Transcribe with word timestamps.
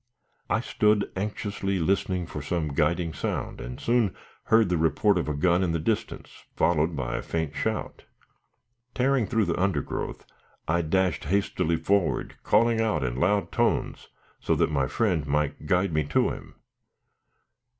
I 0.49 0.61
stood 0.61 1.11
anxiously 1.15 1.77
listening 1.77 2.25
for 2.25 2.41
some 2.41 2.69
guiding 2.69 3.13
sound, 3.13 3.61
and 3.61 3.79
soon 3.79 4.15
heard 4.45 4.69
the 4.69 4.77
report 4.79 5.19
of 5.19 5.29
a 5.29 5.35
gun 5.35 5.61
in 5.61 5.73
the 5.73 5.79
distance, 5.79 6.43
followed 6.55 6.95
by 6.95 7.15
a 7.17 7.21
faint 7.21 7.55
shout. 7.55 8.05
Tearing 8.95 9.27
through 9.27 9.45
the 9.45 9.61
undergrowth, 9.61 10.25
I 10.67 10.81
dashed 10.81 11.25
hastily 11.25 11.75
forward, 11.75 12.33
calling 12.41 12.81
out 12.81 13.03
in 13.03 13.15
loud 13.19 13.51
tones, 13.51 14.07
so 14.39 14.55
that 14.55 14.71
my 14.71 14.87
friend 14.87 15.27
might 15.27 15.67
guide 15.67 15.93
me 15.93 16.03
to 16.05 16.31
him. 16.31 16.55